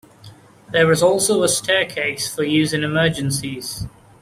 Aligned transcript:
There 0.71 0.91
is 0.91 1.03
also 1.03 1.43
a 1.43 1.47
staircase 1.47 2.27
for 2.33 2.43
use 2.43 2.73
in 2.73 2.83
emergencies. 2.83 3.85